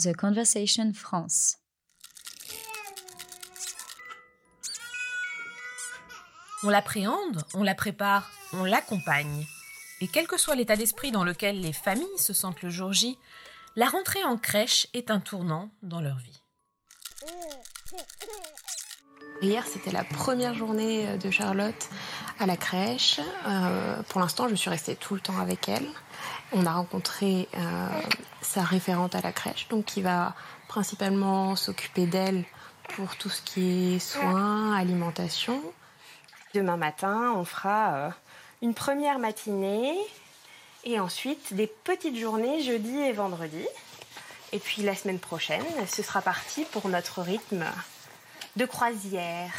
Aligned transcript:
The 0.00 0.14
Conversation 0.14 0.92
France. 0.94 1.56
On 6.62 6.68
l'appréhende, 6.68 7.42
on 7.52 7.64
la 7.64 7.74
prépare, 7.74 8.30
on 8.52 8.62
l'accompagne. 8.62 9.44
Et 10.00 10.06
quel 10.06 10.28
que 10.28 10.38
soit 10.38 10.54
l'état 10.54 10.76
d'esprit 10.76 11.10
dans 11.10 11.24
lequel 11.24 11.60
les 11.60 11.72
familles 11.72 12.06
se 12.16 12.32
sentent 12.32 12.62
le 12.62 12.70
jour 12.70 12.92
J, 12.92 13.18
la 13.74 13.88
rentrée 13.88 14.22
en 14.22 14.36
crèche 14.36 14.86
est 14.94 15.10
un 15.10 15.18
tournant 15.18 15.68
dans 15.82 16.00
leur 16.00 16.18
vie. 16.18 16.42
Hier, 19.40 19.64
c'était 19.68 19.92
la 19.92 20.02
première 20.02 20.54
journée 20.54 21.16
de 21.16 21.30
Charlotte 21.30 21.88
à 22.40 22.46
la 22.46 22.56
crèche. 22.56 23.20
Euh, 23.46 24.02
pour 24.08 24.20
l'instant, 24.20 24.48
je 24.48 24.56
suis 24.56 24.68
restée 24.68 24.96
tout 24.96 25.14
le 25.14 25.20
temps 25.20 25.38
avec 25.38 25.68
elle. 25.68 25.86
On 26.52 26.66
a 26.66 26.72
rencontré 26.72 27.48
euh, 27.54 27.88
sa 28.42 28.62
référente 28.62 29.14
à 29.14 29.20
la 29.20 29.30
crèche, 29.30 29.68
donc 29.68 29.84
qui 29.84 30.02
va 30.02 30.34
principalement 30.66 31.54
s'occuper 31.54 32.06
d'elle 32.06 32.44
pour 32.96 33.14
tout 33.16 33.28
ce 33.28 33.42
qui 33.42 33.94
est 33.94 33.98
soins, 34.00 34.74
alimentation. 34.74 35.62
Demain 36.54 36.76
matin, 36.76 37.32
on 37.36 37.44
fera 37.44 37.94
euh, 37.94 38.10
une 38.60 38.74
première 38.74 39.20
matinée 39.20 39.96
et 40.82 40.98
ensuite 40.98 41.54
des 41.54 41.68
petites 41.68 42.16
journées 42.16 42.60
jeudi 42.62 42.96
et 42.98 43.12
vendredi. 43.12 43.64
Et 44.52 44.58
puis 44.58 44.82
la 44.82 44.96
semaine 44.96 45.20
prochaine, 45.20 45.64
ce 45.86 46.02
sera 46.02 46.22
parti 46.22 46.64
pour 46.72 46.88
notre 46.88 47.20
rythme 47.20 47.64
de 48.58 48.66
croisière. 48.66 49.54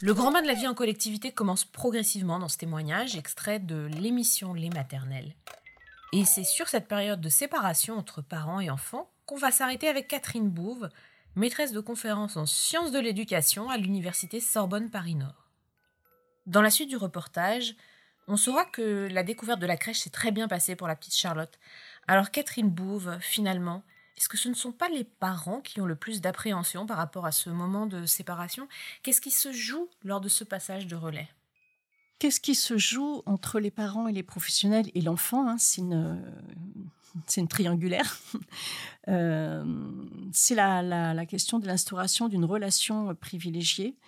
Le 0.00 0.14
grand 0.14 0.32
bain 0.32 0.42
de 0.42 0.48
la 0.48 0.54
vie 0.54 0.66
en 0.66 0.74
collectivité 0.74 1.30
commence 1.30 1.64
progressivement 1.64 2.40
dans 2.40 2.48
ce 2.48 2.58
témoignage 2.58 3.16
extrait 3.16 3.60
de 3.60 3.88
l'émission 3.92 4.52
Les 4.52 4.68
Maternelles. 4.68 5.36
Et 6.12 6.24
c'est 6.24 6.42
sur 6.42 6.68
cette 6.68 6.88
période 6.88 7.20
de 7.20 7.28
séparation 7.28 7.96
entre 7.96 8.20
parents 8.20 8.58
et 8.58 8.68
enfants 8.68 9.08
qu'on 9.26 9.36
va 9.36 9.52
s'arrêter 9.52 9.86
avec 9.86 10.08
Catherine 10.08 10.50
Bouve, 10.50 10.88
maîtresse 11.36 11.72
de 11.72 11.80
conférences 11.80 12.36
en 12.36 12.46
sciences 12.46 12.90
de 12.90 12.98
l'éducation 12.98 13.70
à 13.70 13.76
l'université 13.76 14.40
Sorbonne 14.40 14.90
Paris-Nord. 14.90 15.48
Dans 16.46 16.62
la 16.62 16.70
suite 16.70 16.88
du 16.88 16.96
reportage, 16.96 17.76
on 18.26 18.36
saura 18.36 18.64
que 18.64 19.08
la 19.08 19.22
découverte 19.22 19.60
de 19.60 19.66
la 19.66 19.76
crèche 19.76 20.00
s'est 20.00 20.10
très 20.10 20.32
bien 20.32 20.48
passée 20.48 20.74
pour 20.74 20.88
la 20.88 20.96
petite 20.96 21.16
Charlotte. 21.16 21.60
Alors 22.08 22.32
Catherine 22.32 22.70
Bouve, 22.70 23.18
finalement, 23.20 23.84
est-ce 24.16 24.28
que 24.28 24.36
ce 24.36 24.48
ne 24.48 24.54
sont 24.54 24.72
pas 24.72 24.88
les 24.88 25.04
parents 25.04 25.60
qui 25.60 25.80
ont 25.80 25.86
le 25.86 25.96
plus 25.96 26.20
d'appréhension 26.20 26.86
par 26.86 26.96
rapport 26.96 27.26
à 27.26 27.32
ce 27.32 27.50
moment 27.50 27.86
de 27.86 28.06
séparation? 28.06 28.68
Qu'est-ce 29.02 29.20
qui 29.20 29.32
se 29.32 29.52
joue 29.52 29.88
lors 30.04 30.20
de 30.20 30.28
ce 30.28 30.44
passage 30.44 30.86
de 30.86 30.94
relais? 30.94 31.28
Qu'est-ce 32.20 32.40
qui 32.40 32.54
se 32.54 32.78
joue 32.78 33.22
entre 33.26 33.58
les 33.58 33.72
parents 33.72 34.06
et 34.06 34.12
les 34.12 34.22
professionnels 34.22 34.86
et 34.94 35.00
l'enfant 35.00 35.48
hein, 35.48 35.56
C'est 35.58 35.80
une, 35.82 37.48
triangulaire. 37.48 38.18
Euh, 39.06 39.62
c'est 40.32 40.54
la, 40.54 41.26
question 41.26 41.58
de 41.58 41.66
l'instauration 41.66 42.30
d'une 42.30 42.46
relation 42.46 43.14
privilégiée 43.14 43.98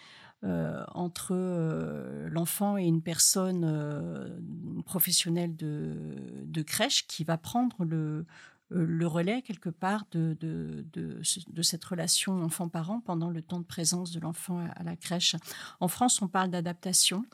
euh, 0.42 0.82
entre 0.94 1.32
euh, 1.32 2.30
l'enfant 2.30 2.78
et 2.78 2.84
une 2.84 3.02
personne 3.02 4.40
professionnelle 4.86 5.54
de, 5.54 6.62
crèche 6.62 7.06
qui 7.08 7.24
va 7.24 7.36
prendre 7.36 7.84
le, 7.84 8.24
le 8.70 9.06
relais 9.06 9.42
quelque 9.42 9.68
part 9.68 10.06
de, 10.10 10.36
de, 10.40 10.84
de, 10.92 11.62
cette 11.62 11.84
relation 11.84 12.42
enfant-parent 12.42 13.00
pendant 13.00 13.30
le 13.30 13.42
temps 13.42 13.60
de 13.60 13.64
présence 13.64 14.10
de 14.10 14.20
l'enfant 14.20 14.58
à 14.74 14.82
la 14.82 14.96
crèche. 14.96 15.36
En 15.80 15.88
France, 15.88 16.20
on 16.20 16.28
parle 16.28 16.50
d'adaptation. 16.50 17.24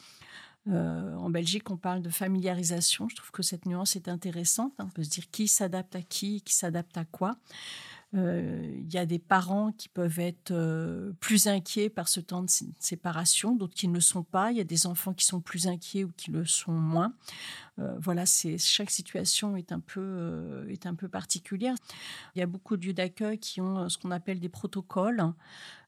Euh, 0.69 1.14
en 1.16 1.30
Belgique, 1.30 1.70
on 1.70 1.77
parle 1.77 2.02
de 2.02 2.11
familiarisation. 2.11 3.08
Je 3.08 3.16
trouve 3.16 3.30
que 3.30 3.42
cette 3.42 3.66
nuance 3.66 3.97
est 3.97 4.08
intéressante. 4.08 4.72
On 4.78 4.89
peut 4.89 5.02
se 5.02 5.11
dire 5.11 5.30
qui 5.30 5.48
s'adapte 5.48 5.97
à 5.97 6.02
qui, 6.02 6.42
qui 6.42 6.55
s'adapte 6.55 6.97
à 6.97 7.05
quoi. 7.05 7.36
Euh, 8.14 8.62
il 8.77 8.92
y 8.92 8.98
a 8.98 9.06
des 9.06 9.18
parents 9.18 9.72
qui 9.72 9.88
peuvent 9.88 10.20
être 10.20 10.50
euh, 10.50 11.12
plus 11.20 11.46
inquiets 11.46 11.89
par 11.89 12.08
ce 12.08 12.20
temps 12.20 12.42
de 12.42 12.50
séparation, 12.78 13.56
d'autres 13.56 13.74
qui 13.74 13.89
ne 13.89 13.95
le 13.95 14.00
sont 14.00 14.23
pas. 14.23 14.50
Il 14.50 14.58
y 14.58 14.61
a 14.61 14.64
des 14.64 14.86
enfants 14.86 15.14
qui 15.14 15.24
sont 15.24 15.40
plus 15.40 15.67
inquiets 15.67 16.05
ou 16.05 16.12
qui 16.17 16.30
le 16.30 16.45
sont 16.45 16.73
moins. 16.73 17.14
voilà, 17.78 18.27
c'est 18.27 18.58
chaque 18.58 18.90
situation 18.90 19.56
est 19.56 19.73
un 19.73 19.80
peu 19.80 20.67
est 20.68 20.86
un 20.86 20.95
peu 20.95 21.08
particulière. 21.08 21.74
Il 22.34 22.39
y 22.39 22.42
a 22.42 22.46
beaucoup 22.46 22.77
de 22.77 22.84
lieux 22.86 22.92
d'accueil 22.92 23.39
qui 23.39 23.61
ont 23.61 23.89
ce 23.89 23.98
qu'on 23.98 24.11
appelle 24.11 24.40
des 24.40 24.50
protocoles. 24.50 25.33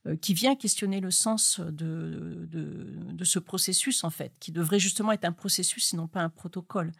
Euh, 0.07 0.17
qui 0.17 0.35
vient 0.35 0.55
questionner 0.55 1.01
le 1.01 1.11
sens 1.11 1.61
de, 1.61 2.47
de, 2.51 3.25
ce 3.25 3.39
processus, 3.39 4.05
en 4.05 4.11
fait, 4.11 4.33
qui 4.39 4.53
devrait 4.53 4.79
justement 4.79 5.13
être 5.13 5.25
un 5.25 5.33
processus 5.33 5.95
et 5.95 5.97
non 5.97 6.09
pas 6.09 6.21
un 6.21 6.29
protocole. 6.29 6.93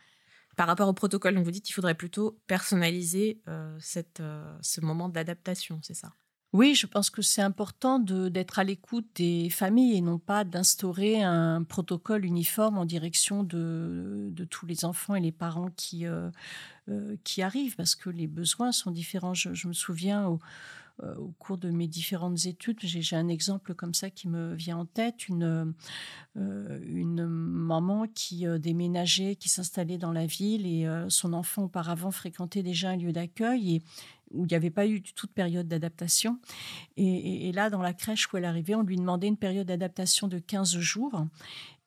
Par 0.57 0.67
rapport 0.67 0.89
au 0.89 0.93
protocole, 0.93 1.35
donc 1.35 1.45
vous 1.45 1.51
dites 1.51 1.65
qu'il 1.65 1.75
faudrait 1.75 1.95
plutôt 1.95 2.39
personnaliser 2.47 3.41
euh, 3.49 3.79
euh, 4.21 4.59
ce 4.61 4.81
moment 4.81 5.09
d'adaptation, 5.09 5.81
c'est 5.83 5.95
ça? 5.95 6.13
Oui, 6.53 6.77
je 6.77 6.87
pense 6.87 7.11
que 7.11 7.21
c'est 7.21 7.43
important 7.43 7.99
d'être 7.99 8.61
à 8.61 8.65
l'écoute 8.65 9.07
des 9.17 9.51
familles 9.51 9.97
et 9.97 10.01
non 10.01 10.21
pas 10.21 10.45
d'instaurer 10.45 11.21
un 11.21 11.65
protocole 11.65 12.25
uniforme 12.25 12.79
en 12.79 12.85
direction 12.85 13.43
de, 13.43 14.33
tous 14.51 14.65
les 14.65 14.85
enfants 14.85 15.17
et 15.17 15.21
les 15.21 15.33
parents 15.33 15.71
qui, 15.77 16.07
qui 17.25 17.43
arrivent, 17.43 17.75
parce 17.75 17.97
que 17.97 18.09
les 18.09 18.29
besoins 18.29 18.71
sont 18.71 18.93
différents. 18.93 19.35
Je, 19.35 19.53
je 19.53 19.67
me 19.67 19.73
souviens 19.73 20.29
au, 20.29 20.35
euh, 20.35 20.39
au 21.03 21.33
cours 21.39 21.59
de 21.59 21.71
mes 21.71 21.89
différentes 21.89 22.47
études. 22.47 22.79
J'ai 22.81 23.17
un 23.17 23.29
exemple 23.29 23.75
comme 23.75 23.95
ça 23.95 24.11
qui 24.11 24.29
me 24.29 24.55
vient 24.55 24.79
en 24.79 24.87
tête, 24.87 25.29
une, 25.29 25.75
euh, 26.37 27.27
maman 27.27 28.07
qui 28.15 28.47
euh, 28.47 28.59
déménageait, 28.59 29.37
qui 29.37 29.49
s'installait 29.49 29.99
dans 29.99 30.13
la 30.13 30.27
ville 30.27 30.67
et 30.67 30.87
son 31.09 31.33
enfant 31.33 31.65
auparavant 31.65 32.11
fréquentait 32.11 32.63
déjà 32.63 32.91
un 32.91 32.97
lieu 32.97 33.13
d'accueil 33.13 33.77
et 33.77 33.83
où 34.31 34.45
il 34.45 34.49
n'y 34.49 34.55
avait 34.55 34.71
pas 34.71 34.87
eu 34.87 35.01
du 35.01 35.13
tout 35.15 35.27
de 35.27 35.33
période 35.33 35.69
d'adaptation. 35.69 36.39
Et, 36.97 37.49
et, 37.49 37.53
là, 37.53 37.71
dans 37.71 37.83
la 37.83 37.93
crèche 37.93 38.33
où 38.33 38.37
elle 38.37 38.45
arrivait, 38.45 38.75
on 38.75 38.83
lui 38.83 38.97
demandait 38.97 39.29
une 39.29 39.37
période 39.37 39.67
d'adaptation 39.67 40.27
de 40.29 40.39
15 40.39 40.79
jours 40.79 41.25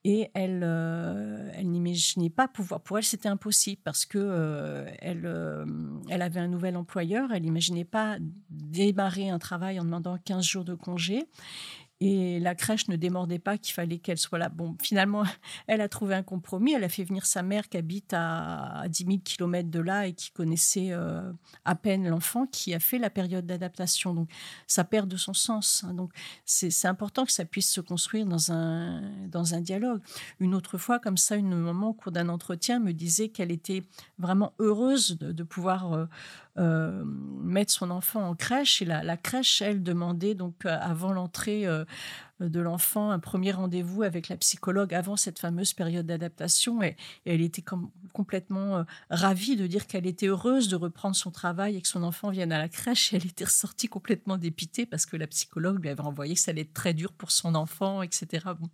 et 0.09 0.31
elle, 0.33 0.61
euh, 0.63 1.49
elle 1.53 1.69
n'imaginait 1.69 2.29
pas 2.29 2.47
pouvoir. 2.47 2.79
Pour 2.79 2.97
elle, 2.97 3.03
c'était 3.03 3.27
impossible 3.27 3.81
parce 3.83 4.05
que 4.05 4.17
euh, 4.17 4.89
elle, 4.99 5.25
euh, 5.25 5.65
elle 6.07 6.21
avait 6.21 6.39
un 6.39 6.47
nouvel 6.47 6.77
employeur. 6.77 7.33
Elle 7.33 7.41
n'imaginait 7.41 7.83
pas 7.83 8.15
démarrer 8.49 9.29
un 9.29 9.37
travail 9.37 9.81
en 9.81 9.83
demandant 9.83 10.17
15 10.17 10.45
jours 10.45 10.63
de 10.63 10.75
congé. 10.75 11.25
Et 11.99 12.39
la 12.39 12.53
crèche 12.53 12.87
ne 12.89 12.95
démordait 12.95 13.39
pas 13.39 13.57
qu'il 13.57 13.73
fallait 13.73 13.97
qu'elle 13.97 14.19
soit 14.19 14.37
là. 14.37 14.49
Bon, 14.49 14.75
finalement, 14.81 15.23
elle 15.67 15.81
a 15.81 15.89
trouvé 15.89 16.13
un 16.13 16.21
compromis. 16.21 16.73
Elle 16.73 16.83
a 16.83 16.89
fait 16.89 17.03
venir 17.03 17.25
sa 17.25 17.41
mère 17.41 17.69
qui 17.69 17.77
habite 17.77 18.13
à, 18.13 18.83
10 18.87 19.05
000 19.05 19.17
km 19.23 19.69
de 19.69 19.79
là 19.79 20.05
et 20.05 20.13
qui 20.13 20.31
connaissait 20.31 20.91
euh, 20.91 21.31
à 21.65 21.75
peine 21.75 22.07
l'enfant, 22.07 22.45
qui 22.45 22.73
a 22.75 22.79
fait 22.79 22.99
la 22.99 23.09
période 23.09 23.47
d'adaptation. 23.47 24.13
Donc, 24.13 24.29
ça 24.67 24.83
perd 24.83 25.09
de 25.09 25.17
son 25.17 25.33
sens. 25.33 25.83
Hein. 25.83 25.93
Donc, 25.93 26.11
c'est 26.45 26.85
important 26.85 27.25
que 27.25 27.31
ça 27.31 27.45
puisse 27.45 27.71
se 27.71 27.81
construire 27.81 28.25
dans 28.25 28.51
un, 28.51 29.01
dans 29.27 29.55
un 29.55 29.61
dialogue. 29.61 30.01
Une 30.39 30.53
autre 30.53 30.77
fois, 30.77 30.99
comme 30.99 31.17
ça, 31.17 31.35
une 31.35 31.55
maman, 31.55 31.89
au 31.89 31.93
cours 31.93 32.11
d'un 32.11 32.29
entretien, 32.29 32.79
me 32.79 32.93
disait 32.93 33.29
qu'elle 33.29 33.51
était 33.51 33.83
vraiment 34.19 34.53
heureuse 34.59 35.17
de, 35.17 35.43
pouvoir 35.43 35.93
euh, 35.93 36.05
euh, 36.57 37.03
mettre 37.05 37.71
son 37.71 37.91
enfant 37.91 38.27
en 38.27 38.35
crèche. 38.35 38.81
Et 38.81 38.85
la, 38.85 39.03
la 39.03 39.17
crèche, 39.17 39.61
elle, 39.61 39.83
demandait, 39.83 40.35
donc, 40.35 40.65
avant 40.65 41.13
l'entrée 41.13 41.65
de 42.39 42.59
l'enfant 42.59 43.09
un 43.09 43.19
premier 43.19 43.51
rendez-vous 43.51 44.03
avec 44.03 44.29
la 44.29 44.37
psychologue 44.37 44.93
avant 44.93 45.15
cette 45.15 45.39
fameuse 45.39 45.73
période 45.73 46.05
d'adaptation 46.05 46.83
et, 46.83 46.95
elle 47.25 47.41
était 47.41 47.63
complètement 48.13 48.77
euh, 48.77 48.83
ravie 49.09 49.55
de 49.55 49.67
dire 49.67 49.87
qu'elle 49.87 50.05
était 50.05 50.27
heureuse 50.27 50.67
de 50.69 50.75
reprendre 50.75 51.15
son 51.15 51.31
travail 51.31 51.77
et 51.77 51.81
que 51.81 51.87
son 51.87 52.03
enfant 52.03 52.29
vienne 52.29 52.51
à 52.51 52.57
la 52.57 52.69
crèche. 52.69 53.13
Et 53.13 53.17
elle 53.17 53.25
était 53.25 53.45
ressortie 53.45 53.87
complètement 53.87 54.37
dépitée 54.37 54.85
parce 54.85 55.05
que 55.05 55.17
la 55.17 55.27
psychologue 55.27 55.81
lui 55.81 55.89
avait 55.89 56.01
envoyé 56.01 56.35
que 56.35 56.39
ça 56.39 56.51
allait 56.51 56.61
être 56.61 56.73
très 56.73 56.93
dur 56.93 57.11
pour 57.13 57.31
son 57.31 57.55
enfant, 57.55 58.01
etc. 58.01 58.45
Bon. 58.59 58.69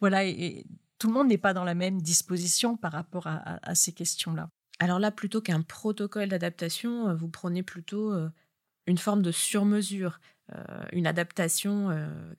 Voilà, 0.00 0.24
et, 0.24 0.66
tout 0.98 1.08
le 1.08 1.14
monde 1.14 1.28
n'est 1.28 1.38
pas 1.38 1.52
dans 1.52 1.64
la 1.64 1.74
même 1.74 2.00
disposition 2.00 2.76
par 2.76 2.92
rapport 2.92 3.26
à, 3.26 3.74
ces 3.74 3.92
questions-là. 3.92 4.50
Alors 4.78 4.98
là, 4.98 5.10
plutôt 5.10 5.40
qu'un 5.40 5.62
protocole 5.62 6.28
d'adaptation, 6.28 7.08
euh, 7.08 7.14
vous 7.14 7.28
prenez 7.28 7.62
plutôt 7.62 8.12
euh, 8.12 8.28
une 8.86 8.98
forme 8.98 9.22
de 9.22 9.32
sur-mesure. 9.32 10.20
Euh, 10.52 10.84
une 10.90 11.06
adaptation 11.06 11.88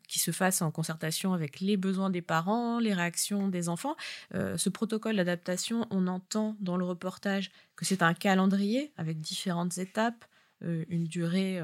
qui 0.07 0.19
se 0.19 0.31
fasse 0.31 0.61
en 0.61 0.69
concertation 0.71 1.33
avec 1.33 1.61
les 1.61 1.77
besoins 1.77 2.09
des 2.09 2.21
parents, 2.21 2.77
les 2.77 2.93
réactions 2.93 3.47
des 3.47 3.69
enfants. 3.69 3.95
Ce 4.33 4.69
protocole 4.69 5.15
d'adaptation, 5.15 5.87
on 5.89 6.05
entend 6.07 6.55
dans 6.59 6.75
le 6.75 6.83
reportage 6.83 7.49
que 7.75 7.85
c'est 7.85 8.03
un 8.03 8.13
calendrier 8.13 8.91
avec 8.97 9.19
différentes 9.19 9.77
étapes, 9.77 10.25
une 10.61 11.05
durée 11.05 11.61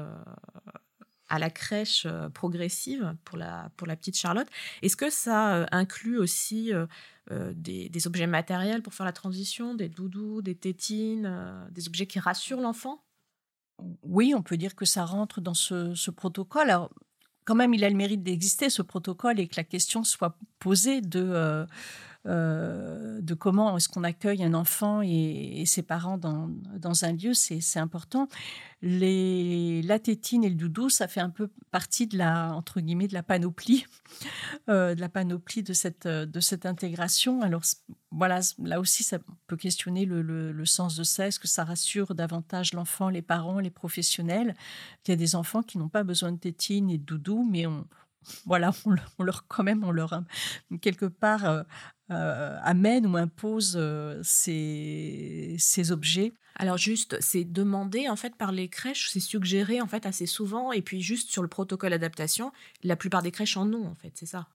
à 1.28 1.38
la 1.38 1.50
crèche 1.50 2.06
progressive 2.32 3.14
pour 3.24 3.36
la, 3.36 3.70
pour 3.76 3.86
la 3.86 3.94
petite 3.94 4.16
Charlotte. 4.16 4.48
Est-ce 4.82 4.96
que 4.96 5.10
ça 5.10 5.66
inclut 5.70 6.18
aussi 6.18 6.72
des, 7.54 7.88
des, 7.88 8.06
objets 8.06 8.26
matériels 8.26 8.82
pour 8.82 8.94
faire 8.94 9.06
la 9.06 9.12
transition, 9.12 9.74
des 9.74 9.88
doudous, 9.88 10.42
des 10.42 10.54
tétines, 10.54 11.68
des 11.70 11.86
objets 11.86 12.06
qui 12.06 12.18
rassurent 12.18 12.60
l'enfant? 12.60 13.04
Oui, 14.02 14.34
on 14.34 14.42
peut 14.42 14.56
dire 14.56 14.74
que 14.74 14.84
ça 14.84 15.04
rentre 15.04 15.40
dans 15.40 15.54
ce, 15.54 16.10
protocole. 16.10 16.70
Alors, 16.70 16.90
quand 17.44 17.54
même, 17.54 17.74
il 17.74 17.84
a 17.84 17.90
le 17.90 17.96
mérite 17.96 18.22
d'exister, 18.22 18.70
ce 18.70 18.82
protocole, 18.82 19.40
et 19.40 19.48
que 19.48 19.56
la 19.56 19.64
question 19.64 20.04
soit 20.04 20.36
posée 20.58 21.00
de, 21.00 21.20
euh, 21.20 21.66
de 22.24 23.34
comment 23.34 23.76
est-ce 23.76 23.88
qu'on 23.88 24.04
accueille 24.04 24.44
un 24.44 24.54
enfant 24.54 25.00
et, 25.02 25.64
ses 25.66 25.82
parents 25.82 26.18
dans, 26.18 26.50
dans 26.76 27.04
un 27.04 27.12
lieu, 27.12 27.34
c'est 27.34 27.78
important. 27.78 28.28
Les, 28.82 29.82
la 29.82 29.98
tétine 29.98 30.42
et 30.42 30.48
le 30.48 30.54
doudou, 30.54 30.88
ça 30.88 31.06
fait 31.06 31.20
un 31.20 31.30
peu 31.30 31.50
partie 31.70 32.06
de 32.06 32.16
la, 32.16 32.54
entre 32.54 32.80
guillemets, 32.80 33.08
de 33.08 33.14
la 33.14 33.22
panoplie, 33.22 33.86
de 34.68 34.98
la 34.98 35.08
panoplie 35.08 35.62
de 35.62 35.72
cette, 35.72 36.06
de 36.06 36.40
cette 36.40 36.66
intégration. 36.66 37.42
Alors, 37.42 37.62
voilà, 38.10 38.40
là 38.58 38.80
aussi, 38.80 39.02
ça 39.02 39.18
peut 39.46 39.56
questionner 39.56 40.04
le, 40.04 40.22
le, 40.22 40.66
sens 40.66 40.96
de 40.96 41.04
ça. 41.04 41.28
Est-ce 41.28 41.38
que 41.38 41.48
ça 41.48 41.64
rassure 41.64 42.14
davantage 42.14 42.72
l'enfant, 42.72 43.08
les 43.08 43.22
parents, 43.22 43.60
les 43.60 43.70
professionnels? 43.70 44.54
Il 45.06 45.10
y 45.10 45.12
a 45.12 45.16
des 45.16 45.34
enfants 45.34 45.62
qui 45.62 45.78
n'ont 45.78 45.88
pas 45.88 46.02
besoin 46.02 46.32
de 46.32 46.38
tétine 46.38 46.90
et 46.90 46.98
de 46.98 47.04
doudou, 47.04 47.46
mais 47.48 47.66
on, 47.66 47.86
voilà, 48.46 48.72
on, 49.18 49.22
leur, 49.22 49.46
quand 49.48 49.62
même, 49.62 49.84
on 49.84 49.90
leur 49.90 50.22
quelque 50.80 51.06
part 51.06 51.44
euh, 51.44 51.62
euh, 52.10 52.58
amène 52.62 53.06
ou 53.06 53.16
impose 53.16 53.74
euh, 53.76 54.20
ces, 54.22 55.56
ces, 55.58 55.92
objets. 55.92 56.32
Alors 56.56 56.76
juste, 56.76 57.16
c'est 57.20 57.44
demandé 57.44 58.08
en 58.08 58.16
fait 58.16 58.36
par 58.36 58.52
les 58.52 58.68
crèches, 58.68 59.08
c'est 59.10 59.20
suggéré 59.20 59.80
en 59.80 59.86
fait 59.86 60.06
assez 60.06 60.26
souvent, 60.26 60.72
et 60.72 60.82
puis 60.82 61.00
juste 61.00 61.30
sur 61.30 61.42
le 61.42 61.48
protocole 61.48 61.90
d'adaptation, 61.90 62.52
la 62.82 62.96
plupart 62.96 63.22
des 63.22 63.30
crèches 63.30 63.56
en 63.56 63.72
ont 63.72 63.86
en 63.86 63.94
fait, 63.94 64.12
c'est 64.14 64.26
ça. 64.26 64.48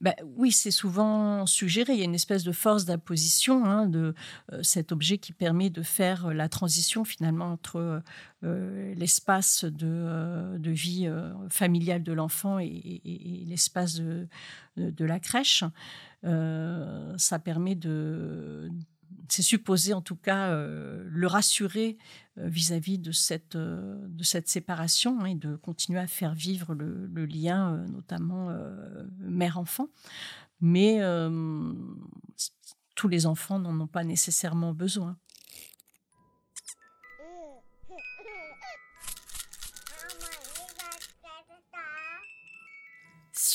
Ben 0.00 0.14
oui, 0.36 0.52
c'est 0.52 0.70
souvent 0.70 1.46
suggéré. 1.46 1.94
Il 1.94 1.98
y 1.98 2.02
a 2.02 2.04
une 2.04 2.14
espèce 2.14 2.44
de 2.44 2.52
force 2.52 2.84
d'imposition 2.84 3.64
hein, 3.64 3.86
de 3.86 4.14
euh, 4.52 4.62
cet 4.62 4.92
objet 4.92 5.16
qui 5.18 5.32
permet 5.32 5.70
de 5.70 5.82
faire 5.82 6.26
euh, 6.26 6.32
la 6.34 6.48
transition 6.48 7.04
finalement 7.04 7.46
entre 7.46 8.02
euh, 8.44 8.94
l'espace 8.94 9.64
de, 9.64 10.58
vie 10.70 11.08
familiale 11.48 12.02
de 12.02 12.12
l'enfant 12.12 12.58
et, 12.58 13.44
l'espace 13.46 13.94
de, 13.94 14.28
la 14.76 15.20
crèche. 15.20 15.64
ça 16.22 17.38
permet 17.38 17.74
de 17.74 18.70
c'est 19.32 19.42
supposé 19.42 19.92
en 19.94 20.02
tout 20.02 20.16
cas 20.16 20.50
euh, 20.50 21.02
le 21.06 21.26
rassurer 21.26 21.96
euh, 22.38 22.48
vis-à-vis 22.48 22.98
de, 22.98 23.12
cette, 23.12 23.56
euh, 23.56 23.96
séparation 24.44 25.20
hein, 25.20 25.26
et 25.26 25.34
de 25.34 25.56
continuer 25.56 26.00
à 26.00 26.06
faire 26.06 26.34
vivre 26.34 26.74
le 26.74 27.26
lien, 27.26 27.84
notamment 27.92 28.56
mère-enfant. 29.18 29.88
Mais 30.60 31.00
tous 32.94 33.08
les 33.08 33.26
enfants 33.26 33.58
n'en 33.58 33.78
ont 33.78 33.86
pas 33.86 34.04
nécessairement 34.04 34.72
besoin. 34.72 35.16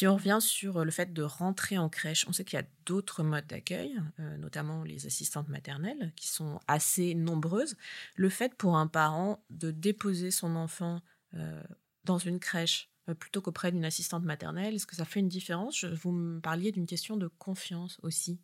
Si 0.01 0.07
on 0.07 0.15
revient 0.15 0.39
sur 0.41 0.77
euh, 0.77 0.83
le 0.83 0.89
fait 0.89 1.13
de 1.13 1.21
rentrer 1.21 1.77
en 1.77 1.87
crèche, 1.87 2.25
on 2.27 2.33
sait 2.33 2.43
qu'il 2.43 2.57
y 2.57 2.59
a 2.59 2.65
d'autres 2.87 3.21
modes 3.21 3.45
d'accueil, 3.45 4.01
euh, 4.19 4.35
notamment 4.37 4.81
les 4.81 5.05
assistantes 5.05 5.47
maternelles, 5.47 6.11
qui 6.15 6.27
sont 6.27 6.59
assez 6.67 7.13
nombreuses. 7.13 7.77
Le 8.15 8.29
fait 8.29 8.55
pour 8.55 8.77
un 8.77 8.87
parent 8.87 9.45
de 9.51 9.69
déposer 9.69 10.31
son 10.31 10.55
enfant 10.55 11.03
euh, 11.35 11.61
dans 12.03 12.17
une 12.17 12.39
crèche 12.39 12.89
plutôt 13.19 13.41
qu'auprès 13.41 13.71
d'une 13.71 13.85
assistante 13.85 14.23
maternelle, 14.23 14.73
est-ce 14.73 14.87
que 14.87 14.95
ça 14.95 15.05
fait 15.05 15.19
une 15.19 15.29
différence? 15.29 15.85
Vous 15.85 16.11
me 16.11 16.39
parliez 16.39 16.71
d'une 16.71 16.87
question 16.87 17.15
de 17.15 17.27
confiance 17.27 17.99
aussi. 18.01 18.39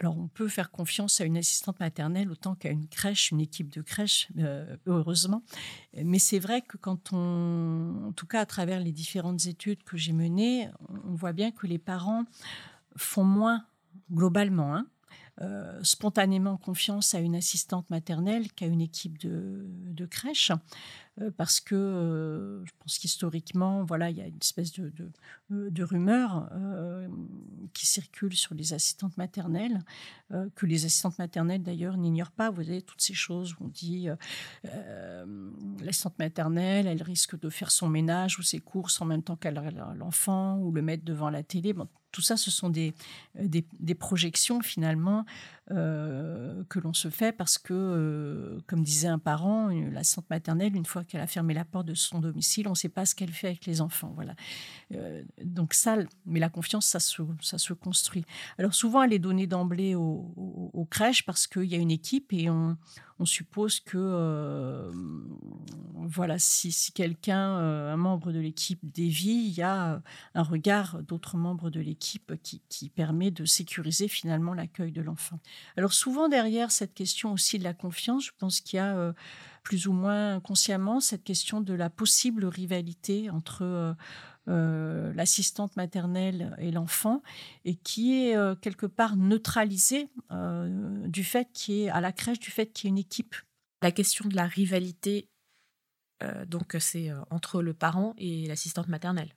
Alors, 0.00 0.16
on 0.16 0.28
peut 0.28 0.48
faire 0.48 0.70
confiance 0.70 1.20
à 1.20 1.24
une 1.24 1.36
assistante 1.36 1.80
maternelle 1.80 2.30
autant 2.30 2.54
qu'à 2.54 2.70
une 2.70 2.86
crèche, 2.86 3.32
une 3.32 3.40
équipe 3.40 3.68
de 3.68 3.82
crèche, 3.82 4.28
euh, 4.38 4.76
heureusement. 4.86 5.42
Mais 6.04 6.20
c'est 6.20 6.38
vrai 6.38 6.62
que 6.62 6.76
quand 6.76 7.12
on, 7.12 8.06
en 8.08 8.12
tout 8.12 8.26
cas 8.26 8.40
à 8.40 8.46
travers 8.46 8.78
les 8.78 8.92
différentes 8.92 9.46
études 9.46 9.82
que 9.82 9.96
j'ai 9.96 10.12
menées, 10.12 10.68
on 11.04 11.14
voit 11.14 11.32
bien 11.32 11.50
que 11.50 11.66
les 11.66 11.78
parents 11.78 12.24
font 12.96 13.24
moins 13.24 13.64
globalement, 14.12 14.74
hein, 14.74 14.86
euh, 15.40 15.78
spontanément 15.82 16.56
confiance 16.56 17.14
à 17.14 17.20
une 17.20 17.36
assistante 17.36 17.88
maternelle 17.90 18.52
qu'à 18.52 18.66
une 18.66 18.80
équipe 18.80 19.18
de, 19.18 19.66
de 19.68 20.06
crèche. 20.06 20.52
Euh, 21.20 21.30
parce 21.36 21.60
que 21.60 21.74
euh, 21.74 22.64
je 22.64 22.72
pense 22.78 22.98
qu'historiquement, 22.98 23.84
voilà, 23.84 24.10
il 24.10 24.16
y 24.16 24.20
a 24.20 24.26
une 24.26 24.38
espèce 24.40 24.72
de, 24.72 24.92
euh, 25.52 25.70
rumeur 25.80 26.50
qui 27.72 27.86
circule 27.86 28.34
sur 28.34 28.54
les 28.54 28.72
assistantes 28.72 29.16
maternelles, 29.16 29.82
que 30.54 30.66
les 30.66 30.84
assistantes 30.84 31.18
maternelles 31.18 31.62
d'ailleurs 31.62 31.96
n'ignorent 31.96 32.30
pas. 32.30 32.50
Vous 32.50 32.60
avez 32.60 32.82
toutes 32.82 33.00
ces 33.00 33.14
choses 33.14 33.54
où 33.54 33.64
on 33.64 33.68
dit 33.68 34.08
l'assistante 35.80 36.18
maternelle, 36.18 36.86
elle 36.86 37.02
risque 37.02 37.38
de 37.38 37.48
faire 37.48 37.70
son 37.70 37.88
ménage 37.88 38.38
ou 38.38 38.42
ses 38.42 38.58
courses 38.58 39.00
en 39.00 39.04
même 39.04 39.22
temps 39.22 39.36
qu'elle 39.36 39.58
a 39.58 39.94
l'enfant 39.94 40.58
ou 40.58 40.72
le 40.72 40.82
mettre 40.82 41.04
devant 41.04 41.30
la 41.30 41.42
télé. 41.42 41.74
tout 42.12 42.22
ça, 42.22 42.36
ce 42.36 42.50
sont 42.50 42.70
des 42.70 43.94
projections 43.98 44.60
finalement 44.60 45.24
euh, 45.70 46.64
que 46.70 46.78
l'on 46.78 46.94
se 46.94 47.10
fait 47.10 47.30
parce 47.30 47.58
que, 47.58 47.74
euh, 47.74 48.58
comme 48.66 48.82
disait 48.82 49.08
un 49.08 49.18
parent, 49.18 49.68
l'assistante 49.68 50.30
maternelle, 50.30 50.74
une 50.74 50.86
fois 50.86 51.04
qu'elle 51.04 51.20
a 51.20 51.26
fermé 51.26 51.52
la 51.52 51.66
porte 51.66 51.86
de 51.86 51.94
son 51.94 52.20
domicile, 52.20 52.68
on 52.68 52.70
ne 52.70 52.76
sait 52.76 52.88
pas 52.88 53.04
ce 53.04 53.14
qu'elle 53.14 53.32
fait 53.32 53.48
avec 53.48 53.66
les 53.66 53.82
enfants. 53.82 54.12
Voilà. 54.14 54.34
Euh, 54.94 55.22
donc 55.44 55.74
ça, 55.74 55.98
mais 56.24 56.40
la 56.40 56.48
confiance, 56.48 56.86
ça 56.86 57.00
se, 57.00 57.72
construit. 57.74 58.24
Alors 58.56 58.72
souvent, 58.72 59.02
elle 59.02 59.12
est 59.12 59.18
donnée 59.18 59.46
d'emblée 59.46 59.94
aux, 59.94 60.88
crèches 60.90 61.26
parce 61.26 61.46
qu'il 61.46 61.64
y 61.64 61.74
a 61.74 61.78
une 61.78 61.90
équipe 61.90 62.32
et 62.32 62.48
on, 62.48 62.78
suppose 63.24 63.80
que, 63.80 64.90
voilà, 65.94 66.38
si, 66.38 66.92
quelqu'un, 66.92 67.58
un 67.58 67.96
membre 67.96 68.32
de 68.32 68.38
l'équipe 68.38 68.78
dévie, 68.82 69.48
il 69.48 69.50
y 69.50 69.62
a 69.62 70.00
un 70.34 70.42
regard 70.42 71.02
d'autres 71.02 71.36
membres 71.36 71.68
de 71.68 71.80
l'équipe 71.80 72.32
qui, 72.42 72.62
qui 72.68 72.88
permet 72.88 73.30
de 73.30 73.44
sécuriser 73.44 74.08
finalement 74.08 74.54
l'accueil 74.54 74.92
de 74.92 75.02
l'enfant. 75.02 75.40
Alors 75.76 75.92
souvent 75.92 76.28
derrière 76.28 76.70
cette 76.70 76.94
question 76.94 77.32
aussi 77.32 77.58
de 77.58 77.64
la 77.64 77.74
confiance, 77.74 78.26
je 78.26 78.32
pense 78.36 78.60
qu'il 78.60 78.76
y 78.78 78.80
a 78.80 78.96
euh, 78.96 79.12
plus 79.62 79.86
ou 79.86 79.92
moins 79.92 80.34
inconsciemment 80.34 81.00
cette 81.00 81.24
question 81.24 81.60
de 81.60 81.74
la 81.74 81.90
possible 81.90 82.44
rivalité 82.44 83.30
entre 83.30 83.62
euh, 83.62 83.94
euh, 84.48 85.12
l'assistante 85.14 85.76
maternelle 85.76 86.56
et 86.58 86.70
l'enfant 86.70 87.22
et 87.64 87.76
qui 87.76 88.14
est 88.14 88.60
quelque 88.60 88.86
part 88.86 89.16
neutralisée 89.16 90.08
du 90.30 91.22
fait 91.22 91.48
qu'il 91.52 91.74
y 91.74 91.82
ait 91.84 91.90
à 91.90 92.00
la 92.00 92.12
crèche 92.12 92.40
du 92.40 92.50
fait 92.50 92.66
qu'il 92.72 92.86
y 92.86 92.88
ait 92.88 92.92
une 92.92 92.98
équipe. 92.98 93.36
La 93.82 93.92
question 93.92 94.28
de 94.28 94.34
la 94.34 94.46
rivalité, 94.46 95.28
donc 96.46 96.76
c'est 96.80 97.12
entre 97.30 97.62
le 97.62 97.74
parent 97.74 98.14
et 98.16 98.46
l'assistante 98.46 98.88
maternelle. 98.88 99.34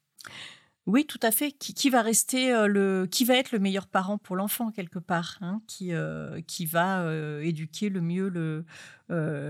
Oui, 0.87 1.05
tout 1.05 1.19
à 1.21 1.31
fait. 1.31 1.51
Qui, 1.51 1.89
va 1.89 2.01
rester 2.01 2.51
euh, 2.51 2.67
le, 2.67 3.07
qui 3.09 3.23
va 3.23 3.35
être 3.35 3.51
le 3.51 3.59
meilleur 3.59 3.87
parent 3.87 4.17
pour 4.17 4.35
l'enfant 4.35 4.71
quelque 4.71 4.99
part, 4.99 5.37
hein, 5.41 5.61
qui, 5.67 5.93
euh, 5.93 6.41
qui 6.47 6.65
va 6.65 7.01
euh, 7.01 7.41
éduquer 7.41 7.89
le 7.89 8.01
mieux 8.01 8.29
le, 8.29 8.65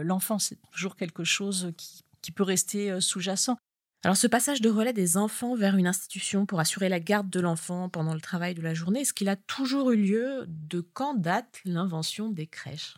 l'enfant. 0.04 0.40
C'est 0.40 0.60
toujours 0.72 0.96
quelque 0.96 1.24
chose 1.24 1.72
qui, 1.78 2.04
qui 2.22 2.32
peut 2.32 2.44
rester 2.44 3.00
sous-jacent. 3.00 3.58
Alors 4.04 4.18
ce 4.18 4.28
passage 4.28 4.62
de 4.62 4.70
relais 4.70 4.94
des 4.94 5.16
enfants 5.16 5.54
vers 5.56 5.78
une 5.78 5.86
institution 5.86 6.48
pour 6.48 6.60
assurer 6.60 6.90
la 6.90 7.00
garde 7.00 7.30
de 7.30 7.40
l'enfant 7.40 7.88
pendant 7.88 8.16
le 8.16 8.22
travail 8.22 8.56
de 8.56 8.62
la 8.62 8.74
journée, 8.74 9.02
est-ce 9.02 9.14
qu'il 9.14 9.30
a 9.30 9.36
toujours 9.36 9.92
eu 9.92 9.98
lieu? 9.98 10.46
De 10.48 10.82
quand 10.82 11.14
date 11.14 11.62
l'invention 11.66 12.30
des 12.30 12.48
crèches? 12.48 12.96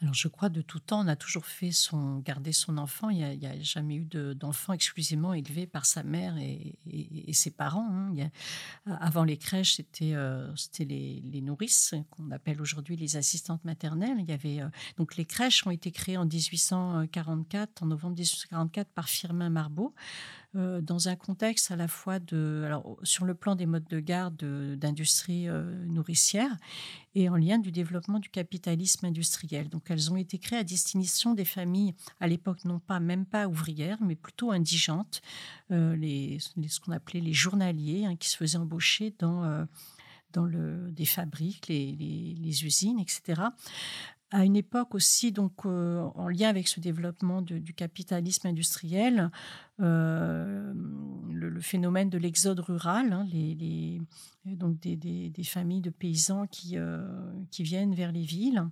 Alors, 0.00 0.14
je 0.14 0.28
crois 0.28 0.48
de 0.48 0.62
tout 0.62 0.78
temps, 0.78 1.04
on 1.04 1.08
a 1.08 1.16
toujours 1.16 1.44
fait 1.44 1.72
son 1.72 2.18
garder 2.18 2.52
son 2.52 2.78
enfant. 2.78 3.10
Il 3.10 3.18
n'y 3.18 3.46
a, 3.46 3.60
jamais 3.60 3.96
eu 3.96 4.04
d'enfant 4.04 4.72
exclusivement 4.72 5.34
élevé 5.34 5.66
par 5.66 5.86
sa 5.86 6.04
mère 6.04 6.36
et, 6.38 6.78
ses 7.32 7.50
parents. 7.50 7.88
Hein. 7.90 8.30
avant 8.86 9.24
les 9.24 9.36
crèches, 9.36 9.74
c'était 9.76 10.14
euh, 10.14 10.52
les, 10.78 11.40
nourrices 11.42 11.94
qu'on 12.10 12.30
appelle 12.30 12.60
aujourd'hui 12.60 12.96
les 12.96 13.16
assistantes 13.16 13.64
maternelles. 13.64 14.18
Il 14.20 14.28
y 14.28 14.32
avait 14.32 14.60
euh, 14.60 14.68
donc 14.98 15.16
les 15.16 15.24
crèches 15.24 15.66
ont 15.66 15.70
été 15.70 15.90
créées 15.90 16.16
en 16.16 16.26
1844, 16.26 17.82
en 17.82 17.86
novembre 17.86 18.14
1844 18.14 18.90
par 18.90 19.08
Firmin 19.08 19.50
Marbeau. 19.50 19.94
Euh, 20.56 20.80
dans 20.80 21.08
un 21.08 21.16
contexte 21.16 21.70
à 21.70 21.76
la 21.76 21.88
fois 21.88 22.20
de, 22.20 22.62
alors, 22.64 22.98
sur 23.02 23.26
le 23.26 23.34
plan 23.34 23.54
des 23.54 23.66
modes 23.66 23.86
de 23.90 24.00
garde 24.00 24.42
d'industrie 24.76 25.46
euh, 25.46 25.84
nourricière 25.84 26.56
et 27.14 27.28
en 27.28 27.36
lien 27.36 27.58
du 27.58 27.70
développement 27.70 28.18
du 28.18 28.30
capitalisme 28.30 29.04
industriel. 29.04 29.68
Donc 29.68 29.90
elles 29.90 30.10
ont 30.10 30.16
été 30.16 30.38
créées 30.38 30.60
à 30.60 30.64
destination 30.64 31.34
des 31.34 31.44
familles 31.44 31.94
à 32.18 32.28
l'époque 32.28 32.64
non 32.64 32.78
pas 32.78 32.98
même 32.98 33.26
pas 33.26 33.46
ouvrières 33.46 33.98
mais 34.00 34.16
plutôt 34.16 34.50
indigentes, 34.50 35.20
euh, 35.70 35.94
les, 35.96 36.38
ce 36.38 36.80
qu'on 36.80 36.92
appelait 36.92 37.20
les 37.20 37.34
journaliers 37.34 38.06
hein, 38.06 38.16
qui 38.16 38.30
se 38.30 38.36
faisaient 38.38 38.56
embaucher 38.56 39.14
dans 39.18 39.66
dans 40.34 40.44
le, 40.44 40.90
des 40.92 41.06
fabriques, 41.06 41.68
les, 41.68 41.92
les, 41.92 42.64
usines, 42.66 42.98
etc 43.00 43.40
à 44.30 44.44
une 44.44 44.56
époque 44.56 44.94
aussi, 44.94 45.32
donc 45.32 45.52
euh, 45.64 46.02
en 46.14 46.28
lien 46.28 46.48
avec 46.48 46.68
ce 46.68 46.80
développement 46.80 47.40
du 47.42 47.74
capitalisme 47.74 48.46
industriel, 48.46 49.30
le, 49.78 50.74
phénomène 51.60 52.10
de 52.10 52.18
l'exode 52.18 52.60
rural, 52.60 53.12
hein, 53.12 53.26
les, 53.32 54.00
donc 54.56 54.78
des, 54.80 55.32
familles 55.44 55.80
de 55.80 55.90
paysans 55.90 56.46
qui, 56.46 56.72
euh, 56.76 57.00
qui 57.50 57.62
viennent 57.62 57.94
vers 57.94 58.12
les 58.12 58.22
villes. 58.22 58.64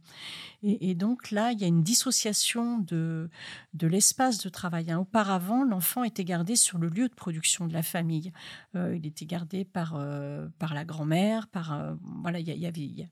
Et, 0.62 0.94
donc 0.94 1.30
là, 1.30 1.52
il 1.52 1.60
y 1.60 1.64
a 1.64 1.66
une 1.66 1.82
dissociation 1.82 2.78
de, 2.78 3.30
de 3.74 3.86
l'espace 3.86 4.38
de 4.38 4.48
travail. 4.48 4.90
Hein. 4.90 4.98
Auparavant, 4.98 5.64
l'enfant 5.64 6.04
était 6.04 6.24
gardé 6.24 6.56
sur 6.56 6.78
le 6.78 6.88
lieu 6.88 7.08
de 7.08 7.14
production 7.14 7.66
de 7.66 7.72
la 7.72 7.82
famille. 7.82 8.32
Euh, 8.74 8.96
il 8.96 9.06
était 9.06 9.26
gardé 9.26 9.64
par, 9.64 9.94
euh, 9.96 10.48
par 10.58 10.74
la 10.74 10.84
grand-mère, 10.84 11.46
par 11.48 11.96
voilà, 12.22 12.40
il 12.40 12.48
y, 12.48 12.66
avait, 12.66 12.80
il 12.80 13.08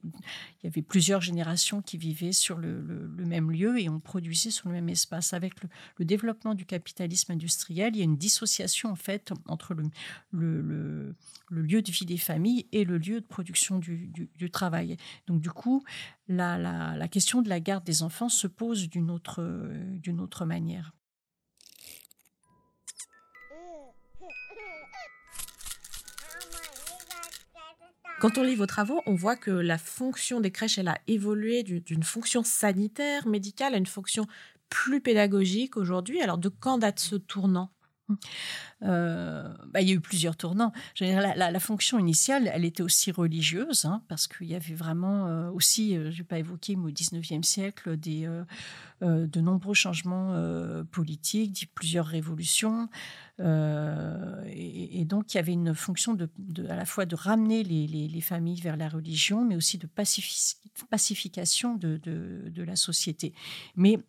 y 0.63 0.67
avait 0.67 0.81
plusieurs 0.81 1.21
générations 1.21 1.81
qui 1.81 1.97
vivaient 1.97 2.31
sur 2.31 2.57
le, 2.57 3.07
même 3.25 3.51
lieu 3.51 3.79
et 3.79 3.89
on 3.89 3.99
produisait 3.99 4.51
sur 4.51 4.69
le 4.69 4.75
même 4.75 4.89
espace. 4.89 5.33
Avec 5.33 5.53
le, 5.63 6.05
développement 6.05 6.53
du 6.53 6.65
capitalisme 6.65 7.31
industriel, 7.31 7.95
il 7.95 7.99
y 7.99 8.01
a 8.01 8.05
une 8.05 8.17
dissociation 8.17 8.89
en 8.89 8.95
fait 8.95 9.31
entre 9.47 9.75
le 10.31 11.15
lieu 11.49 11.81
de 11.81 11.91
vie 11.91 12.05
des 12.05 12.17
familles 12.17 12.54
et 12.71 12.83
le 12.85 12.97
lieu 12.97 13.21
de 13.21 13.25
production 13.25 13.79
du, 13.79 14.29
travail. 14.51 14.97
Donc 15.27 15.41
du 15.41 15.49
coup, 15.49 15.83
la, 16.27 17.07
question 17.09 17.41
de 17.41 17.49
la 17.49 17.59
garde 17.59 17.83
des 17.83 18.03
enfants 18.03 18.29
se 18.29 18.47
pose 18.47 18.89
d'une 18.89 19.11
autre, 19.11 19.41
d'une 20.01 20.19
autre 20.21 20.45
manière. 20.45 20.93
Quand 28.21 28.37
on 28.37 28.43
lit 28.43 28.55
vos 28.55 28.65
travaux, 28.65 29.01
on 29.05 29.13
voit 29.13 29.35
que 29.35 29.51
la 29.51 29.77
fonction 29.77 30.39
des 30.39 30.49
crèches, 30.49 30.77
elle 30.77 30.87
a 30.87 30.97
évolué 31.05 31.63
d'une 31.63 32.03
fonction 32.03 32.43
sanitaire, 32.43 33.27
médicale, 33.27 33.75
à 33.75 33.77
une 33.77 33.85
fonction 33.85 34.25
plus 34.69 35.01
pédagogique 35.01 35.75
aujourd'hui. 35.75 36.21
Alors, 36.21 36.37
de 36.37 36.49
quand 36.49 36.77
date 36.77 36.99
ce 36.99 37.17
tournant? 37.17 37.74
Euh, 38.83 39.53
bah, 39.67 39.81
il 39.81 39.89
y 39.89 39.91
a 39.91 39.95
eu 39.95 39.99
plusieurs 39.99 40.35
tournants. 40.35 40.71
la, 40.99 41.59
fonction 41.59 41.97
initiale, 41.97 42.51
elle 42.53 42.65
était 42.65 42.83
aussi 42.83 43.11
religieuse, 43.11 43.85
hein, 43.85 44.03
parce 44.07 44.27
qu'il 44.27 44.47
y 44.47 44.55
avait 44.55 44.75
vraiment 44.75 45.27
euh, 45.27 45.49
aussi, 45.51 45.95
euh, 45.95 46.05
je 46.05 46.07
ne 46.09 46.17
vais 46.17 46.23
pas 46.23 46.39
évoquer, 46.39 46.75
mais 46.75 46.89
au 46.89 46.91
XIXe 46.91 47.47
siècle, 47.47 47.97
des, 47.97 48.29
de 49.01 49.41
nombreux 49.41 49.73
changements 49.73 50.35
politiques, 50.91 51.71
plusieurs 51.73 52.05
révolutions. 52.05 52.89
Et, 53.39 55.05
donc, 55.05 55.33
il 55.33 55.37
y 55.37 55.39
avait 55.39 55.53
une 55.53 55.73
fonction 55.73 56.13
de, 56.13 56.29
à 56.69 56.75
la 56.75 56.85
fois 56.85 57.05
de 57.05 57.15
ramener 57.15 57.63
les, 57.63 57.87
les, 57.87 58.21
familles 58.21 58.61
vers 58.61 58.77
la 58.77 58.89
religion, 58.89 59.43
mais 59.43 59.55
aussi 59.55 59.77
de 59.77 59.87
pacification 60.89 61.75
de, 61.75 61.97
de 61.97 62.63
la 62.63 62.75
société. 62.75 63.33
Mais 63.75 63.99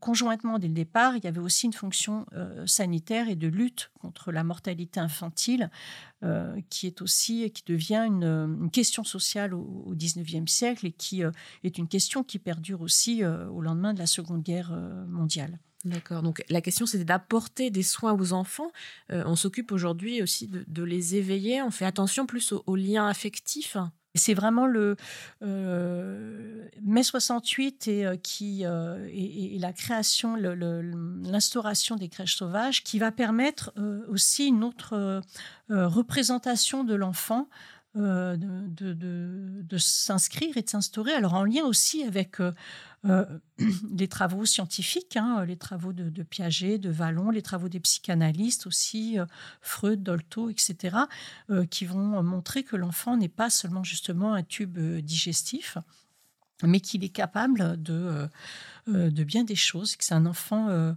conjointement 0.00 0.58
dès 0.58 0.68
le 0.68 0.74
départ, 0.74 1.16
il 1.16 1.24
y 1.24 1.26
avait 1.26 1.40
aussi 1.40 1.66
une 1.66 1.72
fonction 1.72 2.26
euh, 2.32 2.66
sanitaire 2.66 3.28
et 3.28 3.36
de 3.36 3.48
lutte 3.48 3.90
contre 4.00 4.32
la 4.32 4.44
mortalité 4.44 5.00
infantile, 5.00 5.70
euh, 6.22 6.58
qui 6.70 6.86
est 6.86 7.02
aussi 7.02 7.50
qui 7.50 7.62
devient 7.66 8.06
une, 8.06 8.70
question 8.72 9.04
sociale 9.04 9.54
au 9.54 9.92
XIXe 9.94 10.50
siècle 10.50 10.86
et 10.86 10.92
qui 10.92 11.22
euh, 11.22 11.30
est 11.62 11.78
une 11.78 11.88
question 11.88 12.24
qui 12.24 12.38
perdure 12.38 12.80
aussi 12.80 13.24
au 13.24 13.60
lendemain 13.60 13.94
de 13.94 13.98
la 13.98 14.06
Seconde 14.06 14.42
Guerre 14.42 14.72
mondiale. 15.08 15.58
D'accord. 15.84 16.22
Donc 16.22 16.42
la 16.48 16.62
question 16.62 16.86
c'était 16.86 17.04
d'apporter 17.04 17.70
des 17.70 17.82
soins 17.82 18.14
aux 18.14 18.32
enfants. 18.32 18.70
on 19.10 19.36
s'occupe 19.36 19.70
aujourd'hui 19.70 20.22
aussi 20.22 20.48
de, 20.48 20.82
les 20.82 21.16
éveiller. 21.16 21.62
On 21.62 21.70
fait 21.70 21.84
attention 21.84 22.26
plus 22.26 22.52
aux 22.52 22.76
liens 22.76 23.06
affectifs. 23.06 23.76
C'est 24.16 24.34
vraiment 24.34 24.68
le 24.68 24.96
euh, 25.42 26.68
mai 26.82 27.02
68 27.02 27.88
et, 27.88 28.06
euh, 28.06 28.14
euh, 28.42 29.08
et, 29.12 29.58
la 29.58 29.72
création, 29.72 30.36
l'instauration 30.36 31.96
des 31.96 32.08
crèches 32.08 32.36
sauvages 32.36 32.84
qui 32.84 33.00
va 33.00 33.10
permettre 33.10 33.72
aussi 34.08 34.46
une 34.46 34.62
autre 34.62 35.22
représentation 35.68 36.84
de 36.84 36.94
l'enfant 36.94 37.48
de, 37.94 38.92
de, 39.62 39.78
s'inscrire 39.78 40.56
et 40.56 40.62
de 40.62 40.68
s'instaurer. 40.68 41.12
Alors 41.12 41.34
en 41.34 41.44
lien 41.44 41.64
aussi 41.64 42.02
avec 42.02 42.40
euh, 43.06 43.24
les 43.96 44.08
travaux 44.08 44.44
scientifiques, 44.46 45.16
hein, 45.16 45.44
les 45.44 45.56
travaux 45.56 45.92
de, 45.92 46.22
Piaget, 46.22 46.78
de 46.78 46.90
Vallon, 46.90 47.30
les 47.30 47.42
travaux 47.42 47.68
des 47.68 47.80
psychanalystes 47.80 48.66
aussi, 48.66 49.18
euh, 49.18 49.26
Freud, 49.60 50.02
Dolto, 50.02 50.48
etc., 50.48 50.96
euh, 51.50 51.66
qui 51.66 51.84
vont 51.84 52.22
montrer 52.22 52.62
que 52.62 52.76
l'enfant 52.76 53.16
n'est 53.16 53.28
pas 53.28 53.50
seulement 53.50 53.84
justement 53.84 54.32
un 54.32 54.42
tube 54.42 54.78
digestif, 54.78 55.76
mais 56.62 56.80
qu'il 56.80 57.04
est 57.04 57.10
capable 57.10 57.80
de, 57.82 58.28
de 58.86 59.24
bien 59.24 59.44
des 59.44 59.56
choses, 59.56 59.96
que 59.96 60.04
c'est 60.04 60.14
un 60.14 60.24
enfant 60.24 60.94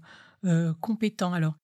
compétent. 0.79 1.33
Alors, 1.33 1.55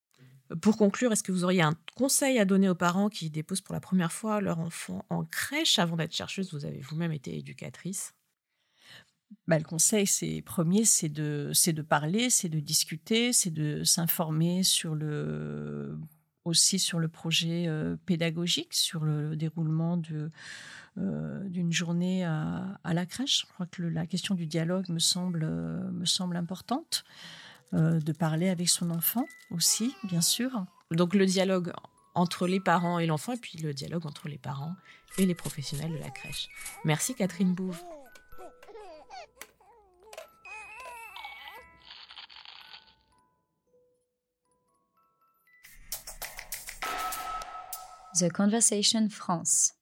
pour 0.62 0.78
conclure, 0.78 1.12
est-ce 1.12 1.24
que 1.24 1.32
vous 1.32 1.44
auriez 1.44 1.62
un 1.62 1.76
conseil 1.96 2.40
à 2.40 2.46
donner 2.46 2.70
aux 2.70 2.76
parents 2.76 3.10
qui 3.10 3.30
déposent 3.30 3.62
pour 3.62 3.74
la 3.74 3.82
première 3.82 4.12
fois 4.12 4.42
leur 4.42 4.60
enfant 4.60 5.06
en 5.10 5.24
crèche 5.24 5.80
avant 5.80 5.96
d'être 5.96 6.16
chercheuse? 6.16 6.54
Vous 6.54 6.66
avez 6.66 6.80
vous-même 6.80 7.12
été 7.12 7.38
éducatrice. 7.38 8.14
Bah, 9.48 9.58
le 9.58 9.64
conseil, 9.64 10.08
c'est 10.08 10.42
premier, 10.42 10.86
c'est 10.86 11.10
de, 11.10 11.52
c'est 11.54 11.74
de 11.74 11.82
parler, 11.82 12.30
c'est 12.30 12.50
de 12.50 12.60
discuter, 12.60 13.34
c'est 13.34 13.52
de 13.52 13.84
s'informer 13.84 14.64
sur 14.64 14.96
le, 14.96 15.98
aussi 16.46 16.80
sur 16.80 17.00
le 17.00 17.08
projet 17.08 17.66
euh, 17.68 17.96
pédagogique, 18.06 18.74
sur 18.74 19.04
le 19.04 19.36
déroulement 19.36 19.98
de, 19.98 20.32
euh, 20.98 21.44
d'une 21.50 21.72
journée 21.72 22.24
à, 22.26 22.80
la 22.84 23.06
crèche. 23.06 23.42
Je 23.42 23.46
crois 23.54 23.66
que 23.66 23.82
la 23.82 24.06
question 24.06 24.36
du 24.36 24.46
dialogue 24.46 24.88
me 24.90 25.00
semble, 25.00 25.46
me 25.46 26.06
semble 26.06 26.38
importante, 26.38 27.04
euh, 27.74 28.00
de 28.00 28.12
parler 28.12 28.50
avec 28.50 28.70
son 28.70 28.92
enfant 28.92 29.26
aussi, 29.52 29.96
bien 30.04 30.22
sûr. 30.22 30.66
Donc 30.92 31.16
le 31.16 31.26
dialogue 31.26 31.74
entre 32.16 32.46
les 32.48 32.60
parents 32.60 33.00
et 33.00 33.08
l'enfant, 33.08 33.34
et 33.34 33.38
puis 33.38 33.58
le 33.58 33.74
dialogue 33.74 34.06
entre 34.06 34.28
les 34.28 34.38
parents 34.38 34.76
et 35.18 35.26
les 35.26 35.36
professionnels 35.36 35.92
de 35.92 35.98
la 35.98 36.10
crèche. 36.10 36.50
Merci 36.86 37.16
Catherine 37.16 37.54
Bouve. 37.54 37.82
The 48.16 48.32
Conversation 48.32 49.10
France. 49.10 49.74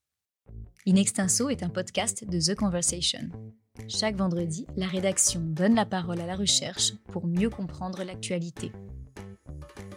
In 0.88 0.96
Extenso 0.96 1.50
est 1.50 1.64
un 1.64 1.70
podcast 1.70 2.24
de 2.24 2.40
The 2.40 2.56
Conversation. 2.56 3.30
Chaque 3.88 4.16
vendredi, 4.16 4.66
la 4.76 4.88
rédaction 4.88 5.42
donne 5.42 5.76
la 5.76 5.86
parole 5.86 6.22
à 6.22 6.26
la 6.26 6.36
recherche 6.36 6.94
pour 7.12 7.28
mieux 7.28 7.50
comprendre 7.50 8.04
l'actualité. 8.04 8.72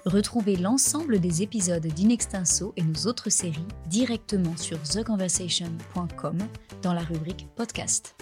Retrouvez 0.05 0.57
l'ensemble 0.57 1.19
des 1.19 1.43
épisodes 1.43 1.87
d'Inextenso 1.87 2.75
et 2.77 2.83
nos 2.83 3.07
autres 3.07 3.31
séries 3.31 3.67
directement 3.89 4.57
sur 4.57 4.81
theconversation.com 4.83 6.39
dans 6.83 6.93
la 6.93 7.03
rubrique 7.03 7.49
podcast. 7.57 8.15